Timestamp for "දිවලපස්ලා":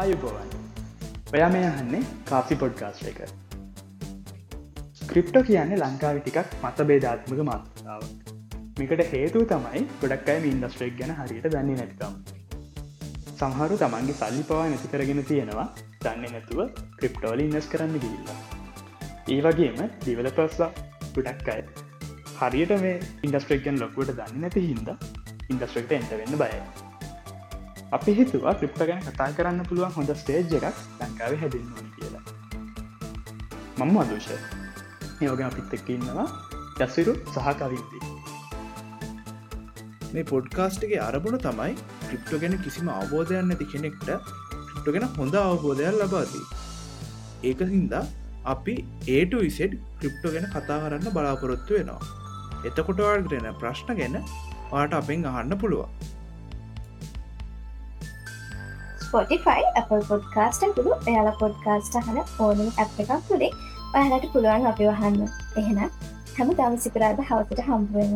20.04-20.70